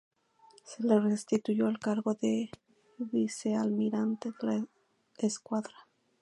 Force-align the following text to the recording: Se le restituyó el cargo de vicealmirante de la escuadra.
Se 0.65 0.81
le 0.81 0.99
restituyó 0.99 1.67
el 1.69 1.77
cargo 1.77 2.15
de 2.15 2.49
vicealmirante 2.97 4.31
de 4.41 4.47
la 4.47 4.67
escuadra. 5.19 5.77